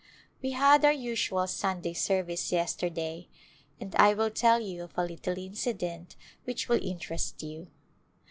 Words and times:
We 0.41 0.53
had 0.53 0.83
our 0.83 0.91
usual 0.91 1.45
Sunday 1.45 1.93
service 1.93 2.51
yesterday 2.51 3.27
and 3.79 3.93
I 3.97 4.15
will 4.15 4.31
tell 4.31 4.59
you 4.59 4.81
of 4.81 4.97
a 4.97 5.05
little 5.05 5.37
incident 5.37 6.15
vv^hich 6.47 6.67
will 6.67 6.83
interest 6.83 7.43
you. 7.43 7.67